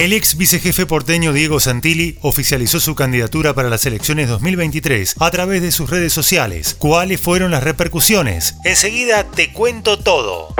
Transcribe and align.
El 0.00 0.14
ex 0.14 0.38
vicejefe 0.38 0.86
porteño 0.86 1.34
Diego 1.34 1.60
Santilli 1.60 2.16
oficializó 2.22 2.80
su 2.80 2.94
candidatura 2.94 3.52
para 3.52 3.68
las 3.68 3.84
elecciones 3.84 4.30
2023 4.30 5.16
a 5.20 5.30
través 5.30 5.60
de 5.60 5.72
sus 5.72 5.90
redes 5.90 6.14
sociales. 6.14 6.74
¿Cuáles 6.78 7.20
fueron 7.20 7.50
las 7.50 7.62
repercusiones? 7.62 8.54
Enseguida 8.64 9.24
te 9.24 9.52
cuento 9.52 9.98
todo. 9.98 10.54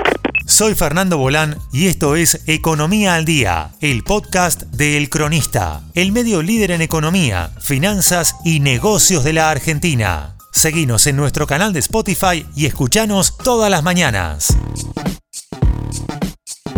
Soy 0.44 0.74
Fernando 0.74 1.16
Bolán 1.16 1.56
y 1.72 1.86
esto 1.86 2.16
es 2.16 2.42
Economía 2.48 3.14
al 3.14 3.24
Día, 3.24 3.70
el 3.80 4.04
podcast 4.04 4.64
de 4.64 4.98
El 4.98 5.08
Cronista, 5.08 5.84
el 5.94 6.12
medio 6.12 6.42
líder 6.42 6.72
en 6.72 6.82
economía, 6.82 7.50
finanzas 7.62 8.36
y 8.44 8.60
negocios 8.60 9.24
de 9.24 9.32
la 9.32 9.50
Argentina. 9.50 10.36
Seguinos 10.52 11.06
en 11.06 11.16
nuestro 11.16 11.46
canal 11.46 11.72
de 11.72 11.80
Spotify 11.80 12.44
y 12.54 12.66
escuchanos 12.66 13.38
todas 13.38 13.70
las 13.70 13.82
mañanas. 13.82 14.54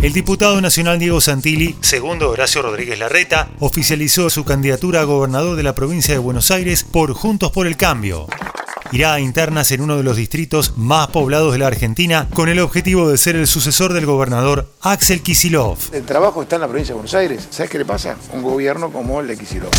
El 0.02 0.12
diputado 0.12 0.61
nacional 0.61 0.98
Diego 0.98 1.20
Santilli, 1.20 1.77
segundo 1.80 2.29
Horacio 2.29 2.60
Rodríguez 2.60 2.98
Larreta, 2.98 3.51
oficializó 3.60 4.30
su 4.30 4.45
candidatura 4.45 5.01
a 5.01 5.05
gobernador 5.05 5.55
de 5.55 5.62
la 5.62 5.77
provincia 5.77 6.12
de 6.12 6.19
Buenos 6.19 6.51
Aires 6.51 6.83
por 6.83 7.12
Juntos 7.12 7.52
por 7.52 7.69
el 7.69 7.77
Cambio. 7.77 8.27
Irá 8.91 9.15
a 9.15 9.20
internas 9.20 9.70
en 9.70 9.80
uno 9.80 9.96
de 9.96 10.02
los 10.02 10.16
distritos 10.16 10.77
más 10.77 11.07
poblados 11.07 11.52
de 11.52 11.60
la 11.60 11.69
Argentina 11.69 12.27
con 12.34 12.48
el 12.48 12.59
objetivo 12.59 13.09
de 13.09 13.16
ser 13.16 13.37
el 13.37 13.46
sucesor 13.46 13.93
del 13.93 14.05
gobernador 14.05 14.66
Axel 14.80 15.23
Kisilov. 15.23 15.79
El 15.93 16.02
trabajo 16.02 16.43
está 16.43 16.57
en 16.57 16.62
la 16.62 16.69
provincia 16.69 16.95
de 16.95 16.96
Buenos 16.96 17.15
Aires. 17.15 17.46
¿Sabes 17.51 17.71
qué 17.71 17.79
le 17.79 17.84
pasa? 17.84 18.16
Un 18.32 18.43
gobierno 18.43 18.91
como 18.91 19.21
el 19.21 19.29
de 19.29 19.38
Kisilov. 19.38 19.71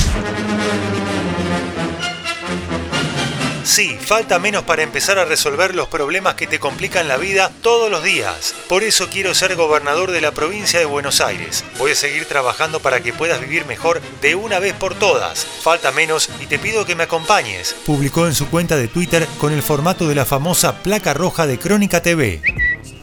Sí, 3.74 3.98
falta 4.00 4.38
menos 4.38 4.62
para 4.66 4.84
empezar 4.84 5.18
a 5.18 5.26
resolver 5.26 5.74
los 5.74 5.88
problemas 5.88 6.36
que 6.36 6.46
te 6.46 6.60
complican 6.60 7.08
la 7.08 7.18
vida 7.18 7.50
todos 7.64 7.90
los 7.90 8.04
días. 8.04 8.54
Por 8.70 8.84
eso 8.84 9.10
quiero 9.10 9.34
ser 9.34 9.56
gobernador 9.56 10.12
de 10.12 10.22
la 10.22 10.32
provincia 10.32 10.78
de 10.78 10.86
Buenos 10.86 11.22
Aires. 11.22 11.66
Voy 11.80 11.94
a 11.94 11.96
seguir 11.96 12.26
trabajando 12.26 12.82
para 12.82 13.00
que 13.00 13.14
puedas 13.14 13.42
vivir 13.42 13.66
mejor 13.66 14.00
de 14.22 14.36
una 14.36 14.60
vez 14.60 14.76
por 14.76 14.94
todas. 14.94 15.44
Falta 15.64 15.92
menos 15.92 16.30
y 16.40 16.46
te 16.46 16.60
pido 16.60 16.86
que 16.86 16.96
me 16.96 17.06
acompañes. 17.06 17.76
Publicó 17.84 18.28
en 18.28 18.36
su 18.36 18.48
cuenta 18.48 18.76
de 18.76 18.88
Twitter 18.88 19.28
con 19.40 19.52
el 19.52 19.64
formato 19.64 20.08
de 20.08 20.14
la 20.14 20.26
famosa 20.26 20.84
placa 20.84 21.16
roja 21.16 21.48
de 21.48 21.58
Crónica 21.58 22.04
TV. 22.04 22.42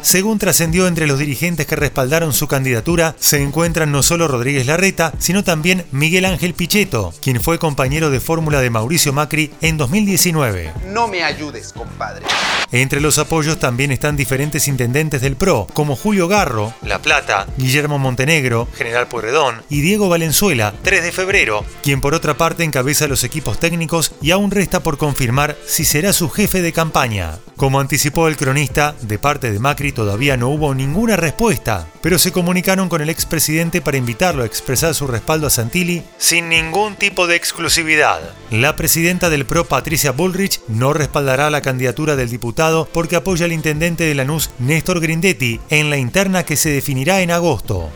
Según 0.03 0.39
trascendió 0.39 0.87
entre 0.87 1.07
los 1.07 1.19
dirigentes 1.19 1.67
que 1.67 1.77
respaldaron 1.77 2.33
su 2.33 2.49
candidatura, 2.49 3.15
se 3.19 3.43
encuentran 3.43 3.93
no 3.93 4.03
solo 4.03 4.29
Rodríguez 4.29 4.67
Larreta, 4.67 5.13
sino 5.19 5.45
también 5.45 5.85
Miguel 5.93 6.25
Ángel 6.25 6.55
Pichetto, 6.55 7.13
quien 7.21 7.41
fue 7.41 7.59
compañero 7.59 8.11
de 8.11 8.21
fórmula 8.21 8.61
de 8.61 8.71
Mauricio 8.71 9.13
Macri 9.13 9.51
en 9.61 9.77
2019. 9.77 10.73
No 10.87 11.07
me 11.09 11.23
ayudes, 11.23 11.73
compadre. 11.73 12.25
Entre 12.73 13.01
los 13.01 13.19
apoyos 13.19 13.59
también 13.59 13.91
están 13.91 14.17
diferentes 14.17 14.69
intendentes 14.69 15.21
del 15.21 15.37
PRO, 15.37 15.67
como 15.73 15.97
Julio 15.97 16.29
Garro, 16.29 16.73
La 16.83 17.01
Plata, 17.01 17.47
Guillermo 17.57 17.99
Montenegro, 17.99 18.69
General 18.77 19.09
Pueyrredón 19.09 19.63
y 19.69 19.81
Diego 19.81 20.09
Valenzuela, 20.09 20.73
3 20.83 21.03
de 21.03 21.13
febrero, 21.13 21.65
quien 21.83 22.01
por 22.01 22.15
otra 22.15 22.35
parte 22.35 22.65
encabeza 22.65 23.09
los 23.09 23.25
equipos 23.25 23.59
técnicos 23.59 24.13
y 24.23 24.31
aún 24.31 24.51
resta 24.51 24.81
por 24.81 24.99
confirmar 24.99 25.57
si 25.67 25.85
será 25.85 26.13
su 26.13 26.31
jefe 26.31 26.63
de 26.63 26.73
campaña. 26.73 27.39
Como 27.57 27.81
anticipó 27.81 28.29
el 28.29 28.37
cronista, 28.37 28.95
de 29.03 29.19
parte 29.19 29.53
de 29.53 29.59
Macri 29.59 29.90
todavía 29.93 30.37
no 30.37 30.49
hubo 30.49 30.75
ninguna 30.75 31.17
respuesta, 31.17 31.87
pero 32.01 32.19
se 32.19 32.33
comunicaron 32.33 32.89
con 32.89 33.03
el 33.03 33.11
expresidente 33.11 33.81
para 33.81 33.97
invitarlo 33.97 34.43
a 34.43 34.47
expresar 34.47 34.95
su 34.95 35.07
respaldo 35.07 35.47
a 35.47 35.51
Santilli 35.51 36.03
sin 36.19 36.49
ningún 36.49 36.97
tipo 36.97 37.27
de 37.27 37.37
exclusividad. 37.37 38.21
La 38.51 38.77
presidenta 38.77 39.31
del 39.31 39.47
PRO, 39.47 39.65
Patricia 39.65 40.13
Bullrich, 40.13 40.61
no 40.69 40.93
respaldará 40.93 41.51
la 41.51 41.63
candidatura 41.63 42.17
del 42.17 42.31
diputado 42.31 42.89
porque 42.93 43.17
apoya 43.17 43.45
al 43.45 43.53
intendente 43.53 44.05
de 44.05 44.15
Lanús, 44.15 44.51
Néstor 44.59 45.01
Grindetti, 45.01 45.61
en 45.71 45.91
la 45.91 45.97
interna 45.97 46.45
que 46.45 46.57
se 46.57 46.71
definirá 46.71 47.21
en 47.21 47.31
agosto. 47.31 47.91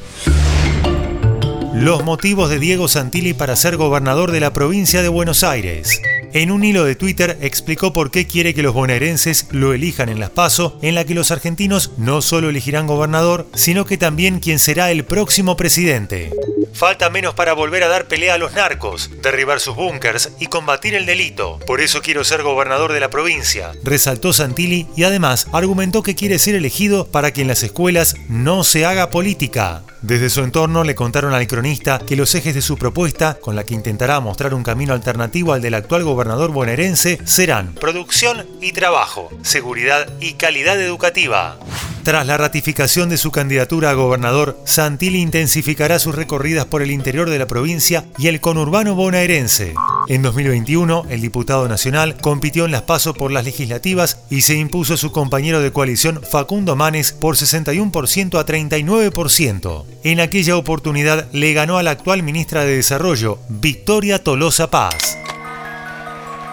Los 1.75 2.05
motivos 2.05 2.51
de 2.51 2.61
Diego 2.61 2.87
Santilli 2.87 3.35
para 3.35 3.57
ser 3.57 3.77
gobernador 3.77 4.31
de 4.31 4.41
la 4.41 4.53
provincia 4.53 5.03
de 5.03 5.09
Buenos 5.09 5.43
Aires. 5.43 6.01
En 6.35 6.51
un 6.51 6.65
hilo 6.65 6.85
de 6.85 6.97
Twitter 6.97 7.39
explicó 7.43 7.93
por 7.93 8.11
qué 8.11 8.27
quiere 8.27 8.55
que 8.55 8.63
los 8.65 8.75
bonaerenses 8.75 9.47
lo 9.53 9.73
elijan 9.73 10.09
en 10.09 10.19
las 10.19 10.31
PASO, 10.31 10.81
en 10.83 10.97
la 10.97 11.05
que 11.05 11.15
los 11.15 11.31
argentinos 11.31 11.93
no 11.97 12.23
solo 12.23 12.49
elegirán 12.49 12.89
gobernador, 12.89 13.47
sino 13.55 13.85
que 13.85 13.99
también 13.99 14.41
quien 14.41 14.59
será 14.59 14.91
el 14.91 15.05
próximo 15.05 15.57
presidente. 15.57 16.33
Falta 16.75 17.09
menos 17.09 17.35
para 17.35 17.53
volver 17.53 17.85
a 17.85 17.89
dar 17.89 18.09
pelea 18.09 18.35
a 18.35 18.39
los 18.39 18.53
narcos, 18.55 19.09
derribar 19.23 19.61
sus 19.61 19.77
búnkers 19.77 20.31
y 20.41 20.47
combatir 20.47 20.95
el 20.97 21.07
delito. 21.07 21.61
Por 21.69 21.81
eso 21.81 22.03
quiero 22.03 22.25
ser 22.25 22.43
gobernador 22.43 22.93
de 22.93 22.99
la 22.99 23.11
provincia, 23.11 23.73
resaltó 23.85 24.33
Santilli 24.33 24.89
y 24.97 25.05
además 25.05 25.47
argumentó 25.53 26.03
que 26.03 26.17
quiere 26.17 26.41
ser 26.41 26.57
elegido 26.57 27.07
para 27.07 27.33
que 27.33 27.43
en 27.43 27.49
las 27.49 27.63
escuelas 27.63 28.17
no 28.29 28.65
se 28.65 28.85
haga 28.85 29.11
política. 29.11 29.83
Desde 30.03 30.29
su 30.29 30.43
entorno 30.43 30.85
le 30.85 30.97
contaron 30.97 31.33
al 31.33 31.47
cronista 31.47 32.01
que 32.05 32.17
los 32.17 32.35
ejes 32.35 32.55
de 32.55 32.61
su 32.61 32.77
propuesta, 32.77 33.39
con 33.41 33.55
la 33.55 33.65
que 33.65 33.75
intentará 33.75 34.19
mostrar 34.21 34.53
un 34.53 34.65
camino 34.65 34.93
alternativo 34.93 35.53
al 35.53 35.63
del 35.63 35.75
actual 35.75 36.03
gobernador 36.03 36.51
bonaerense, 36.51 37.19
serán 37.25 37.75
producción 37.75 38.47
y 38.61 38.73
trabajo, 38.73 39.31
seguridad 39.43 40.09
y 40.21 40.35
calidad 40.35 40.79
educativa. 40.81 41.57
Tras 42.05 42.27
la 42.27 42.37
ratificación 42.37 43.09
de 43.09 43.17
su 43.17 43.31
candidatura 43.31 43.89
a 43.89 43.95
gobernador, 43.95 44.61
Santilli 44.67 45.23
intensificará 45.23 45.99
sus 45.99 46.15
recorridas 46.15 46.67
por 46.67 46.83
el 46.83 46.91
interior 46.91 47.31
de 47.31 47.39
la 47.39 47.47
provincia 47.47 48.05
y 48.19 48.27
el 48.27 48.43
conurbano 48.43 48.95
bonaerense. 48.95 49.73
En 50.09 50.21
2021, 50.21 51.07
el 51.09 51.23
diputado 51.23 51.67
nacional 51.67 52.19
compitió 52.21 52.67
en 52.67 52.73
las 52.73 52.83
pasos 52.83 53.17
por 53.17 53.33
las 53.33 53.47
legislativas 53.47 54.19
y 54.29 54.43
se 54.43 54.55
impuso 54.55 54.95
a 54.95 54.99
su 54.99 55.13
compañero 55.13 55.61
de 55.61 55.73
coalición 55.73 56.21
Facundo 56.23 56.77
Manes 56.77 57.13
por 57.15 57.37
61% 57.37 58.39
a 58.39 58.45
39%. 58.45 59.85
En 60.05 60.21
aquella 60.21 60.59
oportunidad 60.59 61.27
le 61.33 61.55
ganó 61.55 61.79
a 61.79 61.83
la 61.83 61.93
actual 61.93 62.23
ministra 62.23 62.67
de 62.67 62.77
Desarrollo, 62.77 63.39
Victoria 63.49 64.23
Tolosa 64.23 64.71
Paz. 64.71 65.17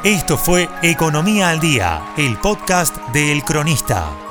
Esto 0.05 0.37
fue 0.37 0.69
Economía 0.81 1.49
al 1.49 1.59
Día, 1.59 2.13
el 2.17 2.37
podcast 2.37 2.95
de 3.11 3.33
El 3.33 3.43
Cronista. 3.43 4.30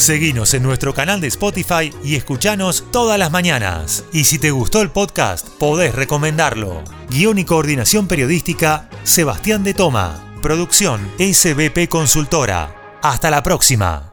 Seguinos 0.00 0.54
en 0.54 0.62
nuestro 0.62 0.94
canal 0.94 1.20
de 1.20 1.26
Spotify 1.26 1.92
y 2.02 2.14
escuchanos 2.16 2.84
todas 2.90 3.18
las 3.18 3.30
mañanas. 3.30 4.02
Y 4.14 4.24
si 4.24 4.38
te 4.38 4.50
gustó 4.50 4.80
el 4.80 4.88
podcast, 4.88 5.46
podés 5.46 5.94
recomendarlo. 5.94 6.82
Guión 7.10 7.38
y 7.38 7.44
coordinación 7.44 8.08
periodística, 8.08 8.88
Sebastián 9.02 9.62
de 9.62 9.74
Toma. 9.74 10.38
Producción 10.40 11.06
SBP 11.18 11.86
Consultora. 11.90 12.98
Hasta 13.02 13.30
la 13.30 13.42
próxima. 13.42 14.09